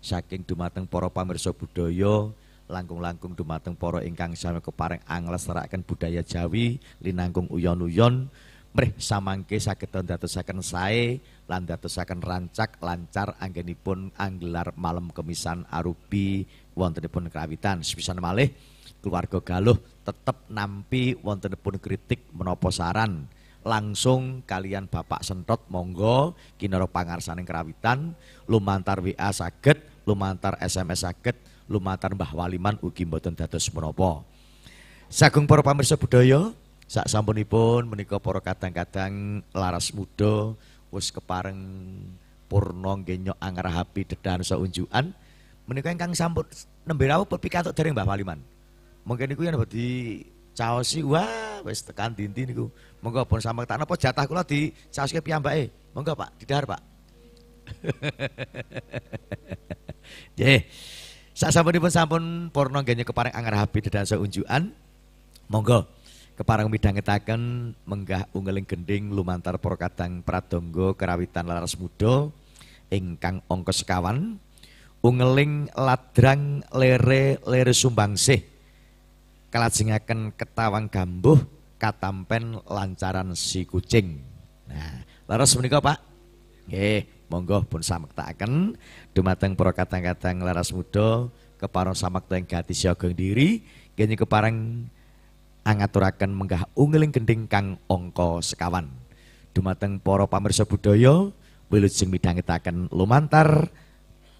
[0.00, 2.32] saking dumateng para pamirsa budaya
[2.70, 8.30] langkung-langkung dumateng para ingkang sami keparing anglesrakaken budaya Jawi linangkung uyon-uyon
[8.70, 11.18] mrih samangke saged ndadosaken sae
[11.50, 16.46] lan ndadosaken rancak lancar anggenipun anggelar malam kemisan arupi
[16.78, 18.54] wontenipun kerawitan sepisan malih
[19.02, 19.74] keluarga galuh
[20.06, 23.26] tetep nampi wontenipun kritik menapa saran.
[23.60, 28.16] Langsung kalian Bapak Sentot monggo kinara pangarsaning kerawitan
[28.48, 31.36] lumantar WA saged lumantar SMS saged
[31.68, 34.24] lumantar Mbah Waliman ugi mboten dados menapa.
[35.10, 36.54] Sagung para pamirsa budaya
[36.90, 40.58] Sak sampunipun menika para kadang-kadang laras muda
[40.90, 41.58] wis kepareng
[42.50, 45.14] purna ngenyok angrahapi dedan saunjukan
[45.70, 46.42] menika ingkang sampun
[46.82, 48.42] nembe rawuh pepikatuk dereng Mbah Waliman.
[49.06, 50.18] Mungkin niku yen di
[50.58, 52.66] caosi wah wis tekan dinti niku.
[52.98, 55.70] Monggo pun sampe tak napa jatah kula di caoske piyambake.
[55.94, 56.82] Monggo Pak, didahar Pak.
[60.34, 60.60] Nggih.
[61.30, 64.74] Sak sampunipun sampun purna ngenyok kepareng angrahapi dedan saunjukan.
[65.46, 65.86] Monggo
[66.40, 70.24] keparang midhangetaken menggah unggeling gending lumantar para kadang
[70.96, 72.32] kerawitan laras muda
[72.88, 74.40] ingkang angka sekawan
[75.04, 78.40] ungeling ladrang lere lere sumbangsih
[79.52, 81.36] kalajengaken ketawang gambuh
[81.76, 84.24] katampen lancaran si kucing.
[84.64, 86.00] Nah laras menika Pak.
[86.72, 88.80] Nggih monggo pun samektakaken
[89.12, 91.28] dumateng para kadang-kadang laras muda
[91.60, 93.60] keparang samakta ing gati siaga diri
[93.92, 94.88] kene keparang
[95.64, 98.90] angaturaken menggah unggeling gending kang angka sekawan.
[99.50, 101.30] Dumateng para pamirsa budaya
[101.70, 103.70] wilujeng midhangetaken lumantar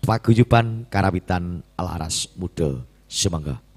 [0.03, 2.83] paguyuban karawitan Alaras Muda.
[3.11, 3.70] Sumangga.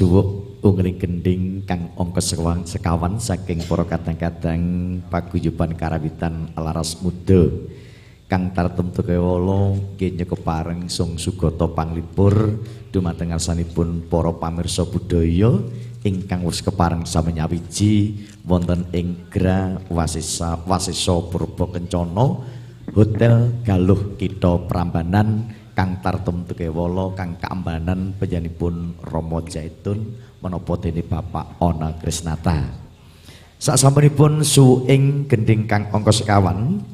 [0.00, 4.62] Suwuk ungling gending kang angka sekawan sekawan saking para kadang-kadang
[5.12, 7.52] paguyuban karawitan laras muda.
[8.24, 15.52] Kang tartemtu kewala kenya kepareng sung sugata panglipur dumateng ngarsanipun para pamirsa budaya
[16.00, 22.40] ingkang wis kepareng sami nyawiji wonten ing Gra Wasisa Wasisa Purba Kencana
[22.96, 30.12] Hotel Galuh Kita Prambanan kang tartem tukewala kang kaambanan panjenenganipun Rama Jaitun
[30.44, 32.68] menapa dene Bapak Ona Krisnata.
[33.56, 36.84] Sasampunipun su ing gending kang angka sekawan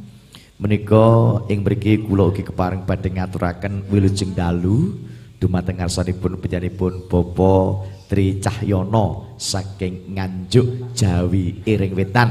[0.63, 4.95] menika ing mriki kula ugi kepareng badhe ngaturaken wilujeng dalu
[5.43, 12.31] dumateng ngarsanipun panjenenganipun Bapak Tri Cahyono saking Nganjuk Jawi Iring Wetan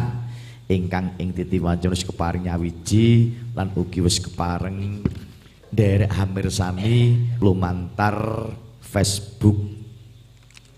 [0.72, 5.04] ingkang ing titi wancana kepareng nyawiji lan ugi wis kepareng
[5.72, 8.50] derek hamir sami lumantar
[8.82, 9.58] Facebook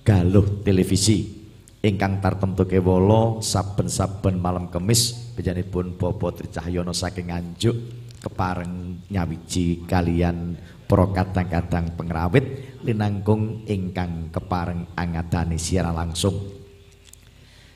[0.03, 1.35] Galuh Televisi.
[1.77, 5.31] Ingkang tartemtu kewala saben-saben malam kemis
[5.69, 7.76] pun Bobo Tricahyono saking Nganjuk
[8.18, 10.57] kepareng nyawiji kalian
[10.89, 12.45] pro kadang-kadang pengrawit
[12.81, 16.34] linangkung ingkang kepareng angadani siaran langsung.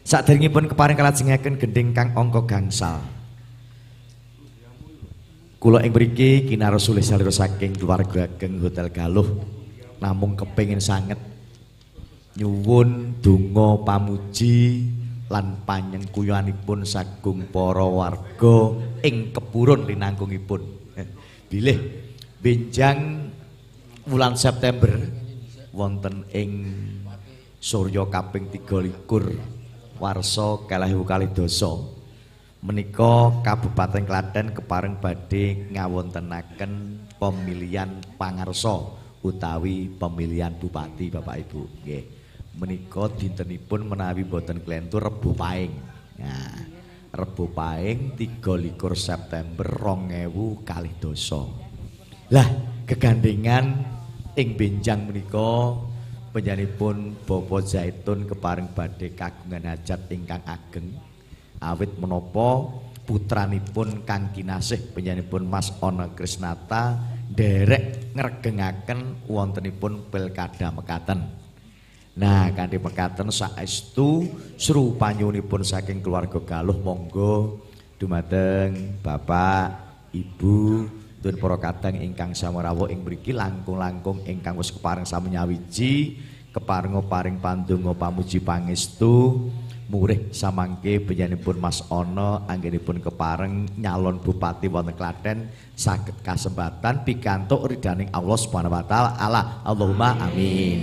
[0.01, 3.20] Saat pun kepareng kalajengaken gending kang ongko gangsal
[5.61, 9.45] Kula ing mriki kinarsulih salira saking keluarga ageng Hotel Galuh
[10.01, 11.21] namung kepengin sanget
[12.33, 14.89] nyuwun donga pamuji
[15.29, 18.73] lan panyengkuyanipun sagung para warga
[19.05, 20.65] ing kepurun linangkungipun.
[21.45, 21.77] Bilih
[22.41, 23.29] benjang
[24.09, 24.97] wulan September
[25.77, 26.73] wonten ing
[27.61, 32.00] Surya kaping 23 warsa kalahiwu kalih dasa
[32.61, 37.89] menika Kabupaten Klaten kepareng badhe ngawontenaken pemilihan
[38.21, 41.61] pangarsa utawi pemilihan bupati Bapak Ibu.
[41.81, 42.03] Nggih.
[42.61, 45.73] Menika dintenipun menawi boten klentu Rebo Paing.
[46.21, 46.57] Nah
[47.09, 51.41] Rebo Paing 23 September 2000 kalih dasa.
[52.29, 52.47] Lah
[52.85, 53.65] kegandengan
[54.37, 55.81] ing benjang menika
[56.29, 61.10] panjenenganipun Bapak Zaitun keparing badhe kagungan hajat ingkang ageng
[61.61, 66.97] awit menapa putranipun Kang Kinasih panjenenganipun Mas Ana Krisnata
[67.29, 71.21] derek ngregengaken wontenipun pilkada mekaten.
[72.17, 74.27] Nah kanthi mekaten saestu
[74.99, 77.63] panyunipun saking keluarga Galuh monggo
[77.95, 79.79] dumateng Bapak
[80.11, 80.89] Ibu
[81.21, 86.17] Dun para kadang ingkang samarawa ing mriki langkung-langkung ingkang wis kepareng samanyawiji
[86.49, 89.45] keparenga paring pandonga pamuji pangestu
[89.91, 98.07] murih samangke panjenenganipun Mas Ana anggenipun kepareng nyalon bupati wonten Klaten saged kasempatan pikantuk ridaning
[98.15, 99.19] Allah Subhanahu wa taala.
[99.19, 100.79] Allah Allahumma amin.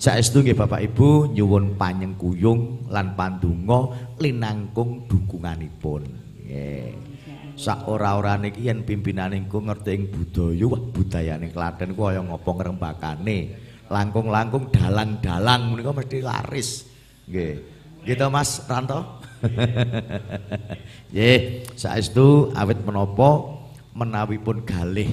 [0.00, 6.02] Saestu nggih Bapak Ibu nyuwun panyengkuyung lan pandonga linangkung dukunganipun.
[6.48, 6.96] Nggih.
[7.54, 12.56] Sak ora-orane iki yen pimpinane engko ngerti ing budaya wah budayane Klaten ku kaya ngopo
[12.56, 13.38] ngrembakane.
[13.92, 16.88] Langkung-langkung dalang-dalang menika mesti laris.
[17.28, 17.73] Nggih
[18.06, 19.24] gitu Mas Ranto.
[21.12, 23.60] Nggih saestu awit menapa
[23.92, 25.08] menawi pun galih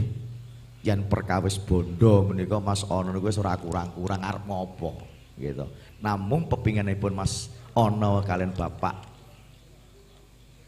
[0.82, 5.04] yen perkawis bondo menika Mas Ono niku wis ora kurang-kurang arep ngopo
[5.36, 5.68] gitu.
[6.00, 9.12] Namung pepinginipun Mas Ono kalian Bapak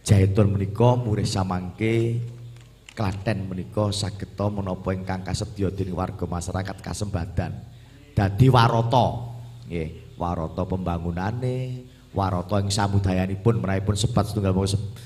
[0.04, 2.20] Jaitun menika murih samangke
[2.94, 7.50] Klaten menika sageta menapa ingkang kasedya dening warga masyarakat kasembadan.
[8.14, 9.34] Dadi warata
[9.66, 14.54] nggih warata pembangunane warata ing samudayanipun menahipun sebat setunggal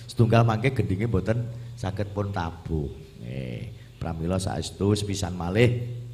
[0.06, 1.48] setunggal mangke gendinge mboten
[1.80, 2.92] saged pun tabuh
[3.24, 6.06] nggih pramila saestu sepisan malih.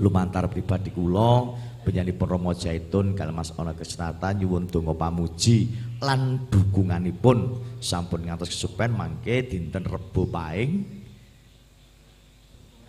[0.00, 1.52] Lumantar pribadi kula
[1.84, 5.68] penyanipun Romo Jaitun kalian Mas Ona Kesnata nyuwun donga pamuji
[6.00, 7.60] lan dukunganipun.
[7.84, 11.00] Sampun ngantos kesupen mangke dinten Rebo Paing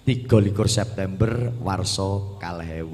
[0.08, 2.88] 23 September warsa kalih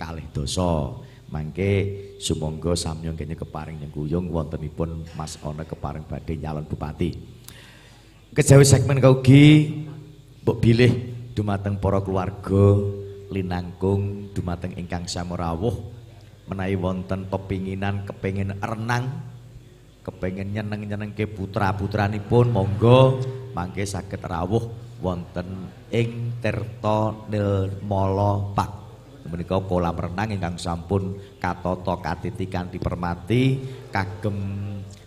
[0.00, 0.96] kalih dosa.
[1.28, 1.72] Mangke
[2.18, 7.14] sumangga samya kene keparing nyengkuyung wontenipun Mas Ona keparing badhe nyalon bupati.
[8.34, 9.70] Kejawi segmen kaugi
[10.42, 10.92] mbok bilih
[11.32, 12.76] dumateng para keluarga
[13.30, 15.72] linangkung dumateng ingkang samurawuh
[16.48, 19.04] menawi wonten pepinginan kepengin renang
[20.02, 23.20] kepengin nyeneng-nyenengke putra-putranipun monggo
[23.52, 24.72] mangke saged rawuh
[25.04, 28.87] wonten ing Tirta Nirmala Pak
[29.28, 33.60] menika kolam renang ingkang sampun katata katiti kanthi permati
[33.92, 34.36] kagem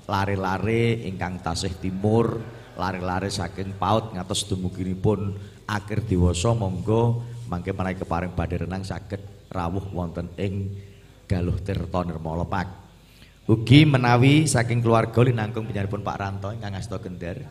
[0.05, 2.39] lare-lare ingkang tasih timur
[2.79, 5.35] lare-lare saking paut ngatos dumuginipun
[5.67, 9.19] akhir dewasa monggo mangke menawi keparing badhe renang saged
[9.51, 10.71] rawuh wonten ing
[11.27, 12.67] Galuh Tirta Nirmala Pak.
[13.47, 17.43] Ugi menawi saking keluarga linangkung panjenenganipun Pak Ranto ingkang asta gender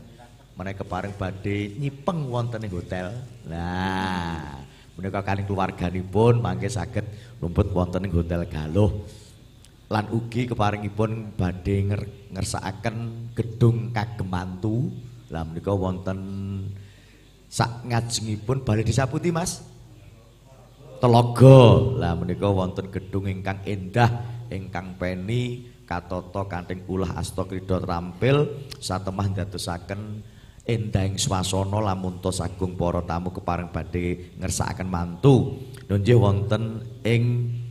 [0.57, 3.17] menawi keparing badhe nyipeng wonten ing hotel.
[3.49, 4.61] Nah,
[4.99, 7.07] menika kaling keluarganipun mangke saged
[7.39, 9.07] lumput wonten ing hotel Galuh.
[9.91, 11.91] Lan ugi keparingipun badhe
[12.31, 12.97] ngersakaken
[13.35, 14.91] gedung kagem mantu.
[15.35, 16.19] Lah menika wonten
[17.51, 19.67] sak ngajengipun Balai Desa Putih, Mas.
[21.03, 21.61] Telaga.
[21.99, 28.47] Lah menika wonten gedung ingkang endah, ingkang peni katata kanthing ulah asta krida trampil
[28.79, 30.23] satemah ndadosaken
[30.69, 35.57] endahing swasana lamun tos agung para tamu kepareng badhe ngersakaken mantu.
[35.89, 37.23] Nunjih wonten ing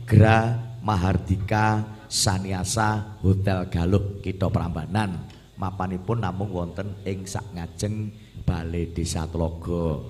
[0.04, 5.28] Gra Mahardika Saniasa Hotel Galuh Kitha Prambanan.
[5.60, 8.10] Mapanipun namung wonten ing sak ngajeng
[8.42, 10.00] Balai Desa Telaga.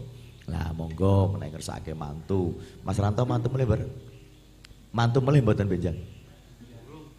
[0.50, 2.58] Lah monggo menawi ngersakake mantu.
[2.82, 3.82] Mas Ranto mantu mulai bar.
[4.90, 5.98] Mantu mulai mboten benjang.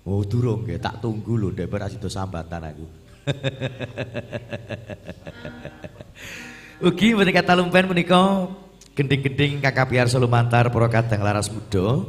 [0.01, 3.00] Oh durung nggih, tak tunggu lho ndek bar asido sambatan aku.
[6.87, 8.49] Ugi menika talumpen menika
[8.97, 12.01] gending-gending Kakak Piar Solumantar para kadang laras muda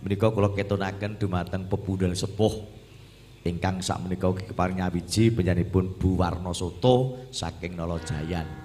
[0.00, 2.64] menika kula ketunaken dumateng pepundhal sepuh
[3.44, 8.64] ingkang sak menika ugi keparing nyawiji panjenenganipun Bu Warno Soto saking Nalajayan.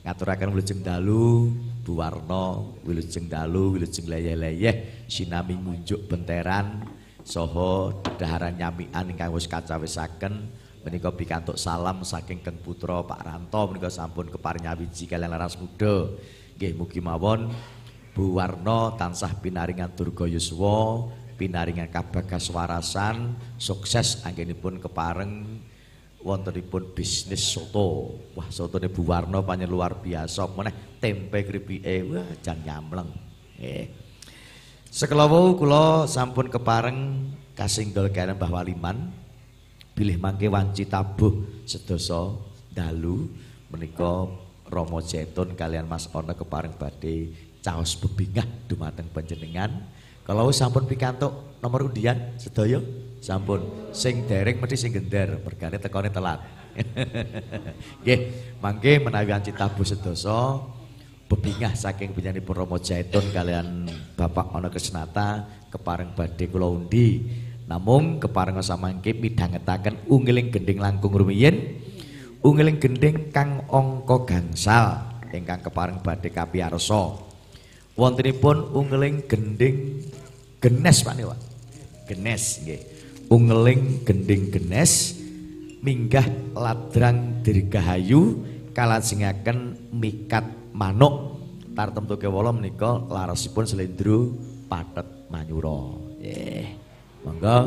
[0.00, 1.52] ngaturaken wilujeng dalu
[1.84, 6.88] Bu Warno wilujeng dalu wilujeng leyeh-leyeh sinami munjuk benteran
[7.20, 10.48] saha dedaharan nyamian ingkang wis kacawisaken
[10.80, 16.08] menika pikantuk salam saking Kang Putra Pak Ranto menika sampun keparing nyawiji kaliyan laras muda
[16.56, 17.52] nggih mugi mawon
[18.10, 21.08] Bu Warno tansah pinaringan durga yuswa
[21.40, 25.62] pinaringan kabagas warasan sukses anggenipun kepareng
[26.20, 28.20] wontenipun bisnis soto.
[28.36, 30.52] Wah, sotone Bu Warno panjen luar biasa.
[30.52, 33.08] Meneh tempe kripike wah jan nyamleng.
[33.56, 33.88] Nggih.
[34.90, 36.98] Sekelawu kula sampun kepareng
[37.54, 39.19] kasinggol kalian Mbah Waliman
[40.00, 42.32] bilih mangke wanci tabuh sedasa
[42.72, 43.28] dalu
[43.68, 44.24] menika
[44.64, 47.28] Romo Jetun kalian Mas Ono kepareng badhe
[47.60, 49.68] caos bebingah dumateng panjenengan.
[50.24, 52.80] Kalau sampun pikantuk nomor undian sedaya
[53.20, 56.40] sampun sing dereng mesti sing gender mergane tekone telat.
[58.00, 58.20] Nggih,
[58.56, 60.64] mangke menawi wanci tabuh sedasa
[61.28, 63.84] bebingah saking penyanyi Romo Jaitun kalian
[64.16, 67.28] Bapak Ono Kesnata kepareng badhe kula undi.
[67.70, 71.78] Namung kepareng samangke midhangetaken unggiling gending langkung rumiyin,
[72.42, 77.14] unggiling gending kang angka gangsal ingkang kepareng badhe kapiyarsa.
[77.94, 80.02] Wontenipun unggiling gending
[80.58, 81.40] genes Pak Pak.
[82.10, 82.82] Genes nggih.
[83.30, 85.14] Unggiling gending genes
[85.78, 86.26] minggah
[86.58, 88.42] ladrang dirgahayu
[88.74, 91.38] kalajengaken mikat manuk
[91.78, 94.34] tartemtu kewala menika larasipun slendro
[94.66, 96.79] patet manyura nggih
[97.24, 97.58] monggo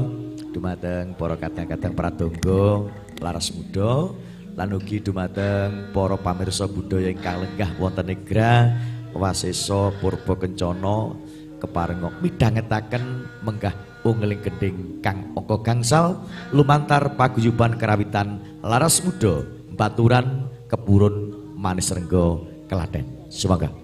[0.54, 2.90] dumateng para kadang-kadang pradonga
[3.22, 4.14] laras muda
[4.54, 8.70] lan ugi dumateng para pamirsa budaya ingkang lenggah wonten negra
[9.14, 11.18] wasesa purba kencana
[11.62, 13.74] keparenga midhangetaken menggah
[14.06, 16.22] unggeling gending kang angka gangsal
[16.54, 19.42] lumantar paguyuban kerawitan laras muda
[19.74, 23.06] baturan kepurun manis renggo Kelaten.
[23.30, 23.83] Semoga.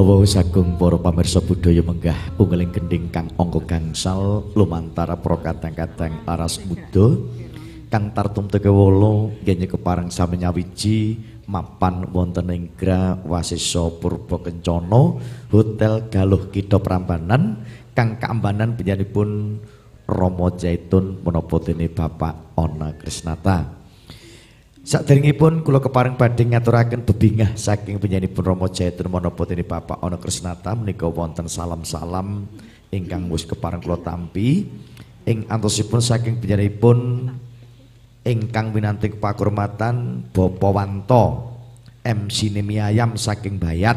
[0.00, 6.56] Sekelawa sagung para pamirsa budaya menggah unggeling gending kang angka gangsal lumantara para kadang-kadang aras
[6.64, 7.20] muda
[7.92, 15.20] kang tartum tekewala nggih kepareng sami nyawiji mapan wonten ing Gra Wasisa Purba Kencana
[15.52, 17.60] Hotel Galuh Kita Prambanan
[17.92, 19.60] kang kaambanan penyanipun
[20.08, 23.79] Romo Jaitun menapa dene Bapak Ona Krisnata.
[24.90, 30.74] Saderengipun kula kepareng badhe ngaturaken bebingah saking penyanipun Romo Jaitun menapa dene Bapak Ana Krisnata
[30.74, 32.50] menika wonten salam-salam
[32.90, 34.66] ingkang wis kepareng kula tampi.
[35.30, 37.30] Ing antosipun saking penyanipun
[38.26, 41.54] ingkang winanting pakurmatan Bapak Wanto
[42.02, 43.94] MC Nemiayam saking Bayat.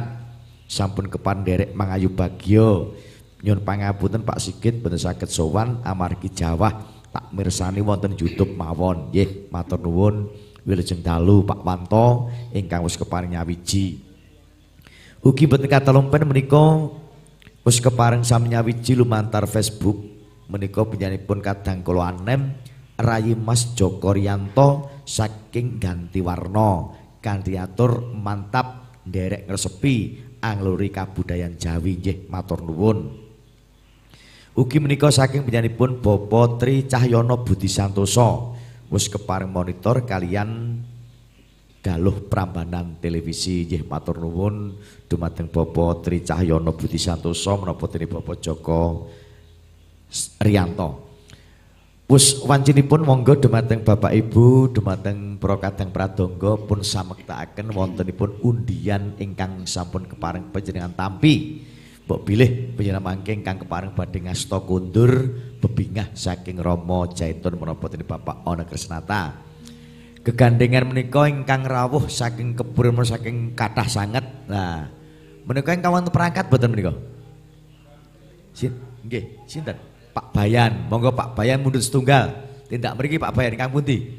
[0.69, 2.93] Sampun kepan derek mangayu bagyo
[3.41, 6.69] nyun pangapunten Pak Sigit boten saged sowan amargi Jawa
[7.09, 9.09] tak mirsani wonten YouTube mawon.
[9.09, 10.29] Nggih matur nuwun
[10.63, 13.99] Wilujeng dalu Pak Wanto ingkang wis keparing nyawiji.
[15.19, 16.87] Ugi boten katalumpen menika
[17.67, 19.99] wis keparing sami nyawiji lumantar Facebook
[20.47, 22.55] menika penyanipun kadang kula anem
[22.95, 27.59] Rayi Mas Joko Rianto saking ganti warna kanthi
[28.15, 29.95] mantap nderek ngresepi
[30.43, 33.19] angluri kabudayan Jawi nggih matur nuwun.
[34.53, 38.52] Ugi menika saking penyanipun Bapak Tri Cahyono Budi Santoso
[38.93, 40.77] wis keparing monitor kalian
[41.81, 44.77] galuh prambanan televisi nggih matur nuwun
[45.09, 49.09] dumateng Bapak Tri Cahyono Budi Santoso menapa dene Bapak Joko
[50.39, 51.11] Rianto.
[52.05, 59.65] Wis wancinipun monggo dumateng Bapak Ibu dumateng para kadang pradonga pun samektakaken wontenipun undian ingkang
[59.65, 61.65] sampun keparing panjenengan tampi.
[62.03, 68.03] Mbok pilih panjenengan mangke ingkang keparing badhe ngasta kundur bebingah saking Romo Jaitun menapa dening
[68.03, 69.39] Bapak Ana Krisnata.
[70.19, 74.23] Gegandengan menika ingkang rawuh saking kebur saking kathah sanget.
[74.51, 74.91] Nah,
[75.47, 76.91] menika ingkang wonten perangkat boten menika?
[78.51, 78.75] Sin,
[79.07, 79.79] nggih, sinten?
[80.11, 80.91] Pak Bayan.
[80.91, 82.35] Monggo Pak Bayan mundur setunggal.
[82.67, 84.11] Tindak mriki Pak Bayan ingkang pundi?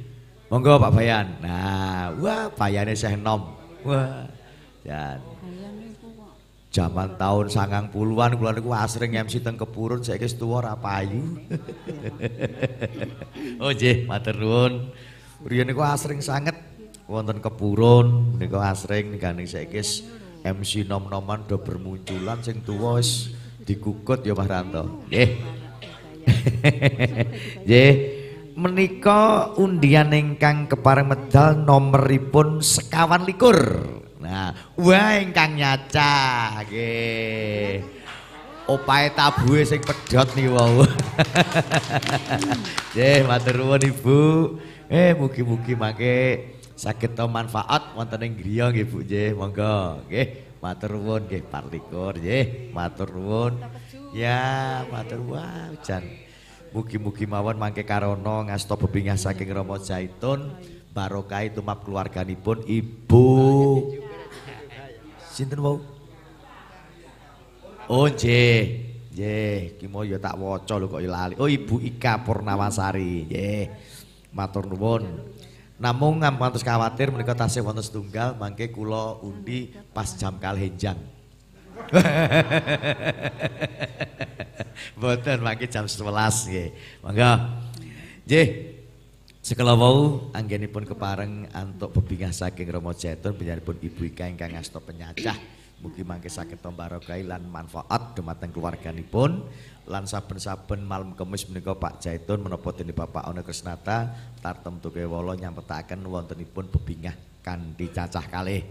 [0.49, 1.37] Monggo Pak Bayan.
[1.45, 3.61] Nah, wah bayane Syekh Nom.
[3.85, 4.25] Wah.
[4.85, 5.17] Dan
[6.75, 11.23] Zaman tahun sangang puluhan kula niku asring MC teng kepurun saiki wis tuwa ora payu.
[13.63, 14.91] oh nggih, matur nuwun.
[15.47, 16.59] Riyen niku asring sanget
[17.07, 20.03] wonten kepurun niku asring nggane saiki
[20.43, 23.31] MC nom-noman do bermunculan sing tuwa wis
[23.63, 25.07] dikukut ya Mas Ranto.
[25.07, 25.31] Nggih.
[27.71, 27.93] Nggih.
[28.59, 33.63] Menika undian ingkang kepareng medal nomoripun sekawan likur.
[34.25, 37.85] Nah, wah ingkang nyacah nggih.
[38.65, 40.89] Opae tabuhe sing pedhot niku wau.
[42.97, 44.21] Nggih, matur Ibu.
[44.89, 46.17] Eh mugi-mugi mangke
[46.73, 49.37] saged to manfaat wonten ing griya nggih Bu nggih.
[49.37, 50.57] Monggo nggih.
[50.65, 52.73] Matur nuwun nggih parlikur nggih.
[52.73, 53.61] Matur nuwun.
[54.17, 56.01] Ya, matur wah jan.
[56.73, 60.57] Mugi-mugi mawon mangke karono ngasta bebingah saking Rama Zaitun
[60.95, 63.29] barokah tumap keluarganipun Ibu
[65.35, 65.83] Sinten wau?
[67.91, 68.87] Oh nggih.
[69.11, 71.35] Nggih, ki mau ya tak waca lho kok lali.
[71.43, 73.27] Oh Ibu Ika Purnawasari.
[73.27, 73.67] Nggih.
[74.31, 75.11] Matur nuwun.
[75.75, 81.03] Namung ngampantos khawatir menika tasih wonten setunggal mangke kula undi pas jam kalih enjang.
[84.95, 86.71] Mboten mangke jam 11 nggih.
[87.03, 87.33] Monggo.
[88.23, 88.74] Nggih.
[89.45, 95.37] Sekala wau anggenipun kepareng antuk bebingah saking Rama Jatun panjenenganipun Ibu Ika ingkang ngasta penyacah.
[95.85, 99.45] Mugi mangke saged barokah lan manfaat dumateng keluarganipun.
[99.85, 106.01] Lan saben-saben malam kemis menika Pak Jaitun menapa dening Bapak Ana Krisnata tartem tukewala nyampetaken
[106.09, 107.13] wontenipun bebingah
[107.45, 108.65] kanthi cacah kalih.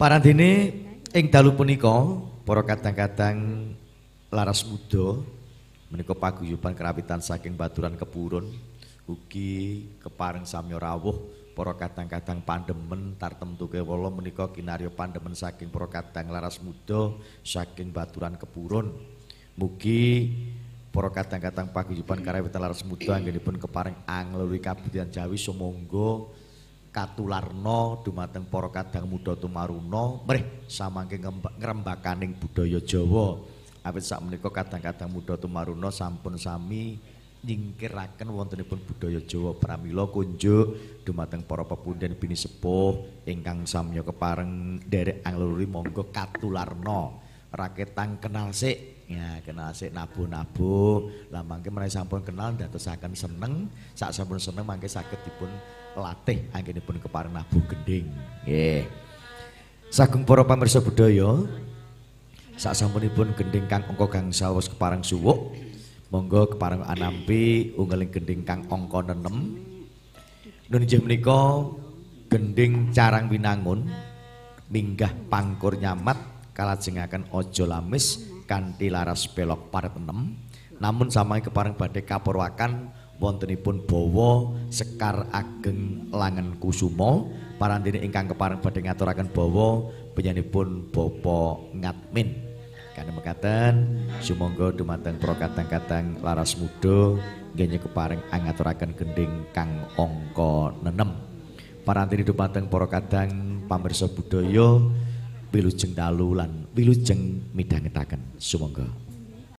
[0.00, 0.72] Parandene
[1.12, 2.16] ing dalu punika
[2.48, 3.36] para kadang-kadang
[4.32, 5.20] laras muda
[5.92, 8.71] menika paguyuban kerawitan saking Baturan Kepurun
[9.10, 11.18] ugi kepareng samya rawuh
[11.52, 17.12] para kadang-kadang pandemen tartemtu kewala menika kinarya pandemen saking para kadang laras muda
[17.44, 18.88] saking baturan kepurun.
[19.52, 20.32] Mugi
[20.88, 26.24] para kadang-kadang paguyuban karawitan laras muda anggenipun kepareng angluri kabudayan Jawi sumangga
[26.92, 30.24] katularna dumateng para kadang muda tumaruna.
[30.24, 31.20] Mrih samangke
[31.60, 33.44] ngrembakaning budaya Jawa.
[33.82, 36.96] Awit sak menika kadang-kadang muda tumaruna sampun sami
[37.42, 45.26] nyingkiraken wontenipun budaya Jawa pramila kunjuk dumateng para pepundhen bini sepuh ingkang samya kepareng derek
[45.26, 47.18] angluri monggo katularna.
[47.52, 49.04] Raketang kenal sik.
[49.12, 51.12] Ya kenal sik nabu-nabu.
[51.28, 53.68] Lah mangke menawi sampun kenal ndadosaken seneng.
[53.92, 55.52] Sak sampun seneng mangke saged dipun
[55.92, 58.08] latih anggenipun kepareng nabu gending.
[58.48, 58.88] Nggih.
[59.92, 61.44] Sagung para pamirsa budaya,
[62.56, 65.52] sak sampunipun gending kang angka gangsal wis kepareng suwuk,
[66.12, 70.68] monggo kepareng anampi unggaling gending kang angka 6.
[70.68, 71.64] Nun inggih menika
[72.28, 73.88] gending carang winangun
[74.68, 76.20] minggah pangkur nyamat
[76.52, 80.04] kalajengaken aja lamis kanthi laras belok paret 6.
[80.76, 87.24] Namun samangke kepareng badhe kapurwakan wontenipun bawa sekar ageng langen kusuma
[87.56, 92.51] parandene ingkang kepareng badhe ngaturaken bawa penyanipun Bapak Ngatmin.
[92.92, 97.16] Kane mekaten sumangga dumateng para kadang-kadang laras muda
[97.56, 101.88] nggih kepareng angaturaken gending kang angka 6.
[101.88, 104.76] Parantene dumateng para kadang pamirsa budaya
[105.48, 109.01] wilujeng dalu lan wilujeng midhangetaken sumangga.